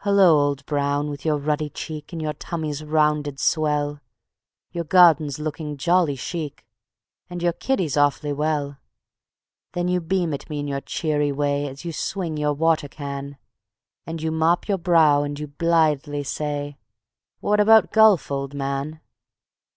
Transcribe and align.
_"Hullo, 0.04 0.38
old 0.38 0.64
Brown, 0.66 1.10
with 1.10 1.24
your 1.24 1.36
ruddy 1.36 1.68
cheek 1.68 2.12
And 2.12 2.22
your 2.22 2.34
tummy's 2.34 2.84
rounded 2.84 3.40
swell, 3.40 3.98
Your 4.70 4.84
garden's 4.84 5.40
looking 5.40 5.76
jolly 5.78 6.14
chic 6.14 6.64
And 7.28 7.42
your 7.42 7.54
kiddies 7.54 7.96
awf'ly 7.96 8.32
well. 8.32 8.78
Then 9.72 9.88
you 9.88 10.00
beam 10.00 10.32
at 10.32 10.48
me 10.48 10.60
in 10.60 10.68
your 10.68 10.80
cheery 10.80 11.32
way 11.32 11.66
As 11.66 11.84
you 11.84 11.92
swing 11.92 12.36
your 12.36 12.52
water 12.52 12.86
can; 12.86 13.36
And 14.06 14.22
you 14.22 14.30
mop 14.30 14.68
your 14.68 14.78
brow 14.78 15.24
and 15.24 15.36
you 15.40 15.48
blithely 15.48 16.22
say: 16.22 16.78
'What 17.40 17.58
about 17.58 17.90
golf, 17.90 18.30
old 18.30 18.54
man?' 18.54 19.00